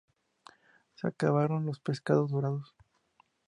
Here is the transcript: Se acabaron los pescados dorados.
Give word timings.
Se 0.95 1.05
acabaron 1.07 1.67
los 1.67 1.79
pescados 1.79 2.31
dorados. 2.31 2.73